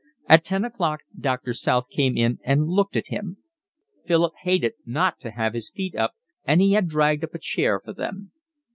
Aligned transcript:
At 0.27 0.43
ten 0.43 0.65
o'clock 0.65 1.01
Doctor 1.15 1.53
South 1.53 1.91
came 1.91 2.17
in 2.17 2.39
and 2.43 2.67
looked 2.67 2.95
at 2.95 3.09
him. 3.09 3.37
Philip 4.07 4.33
hated 4.41 4.73
not 4.83 5.19
to 5.19 5.29
have 5.29 5.53
his 5.53 5.69
feet 5.69 5.93
up, 5.95 6.15
and 6.43 6.59
he 6.59 6.71
had 6.71 6.87
dragged 6.89 7.23
up 7.23 7.35
a 7.35 7.37
chair 7.37 7.79
for 7.79 7.93
them. 7.93 8.31